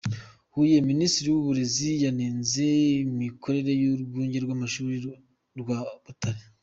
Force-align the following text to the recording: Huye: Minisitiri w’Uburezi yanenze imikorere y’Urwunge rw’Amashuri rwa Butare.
Huye: 0.53 0.75
Minisitiri 0.91 1.27
w’Uburezi 1.29 1.89
yanenze 2.03 2.65
imikorere 3.05 3.71
y’Urwunge 3.81 4.37
rw’Amashuri 4.45 4.95
rwa 5.59 5.77
Butare. 6.03 6.41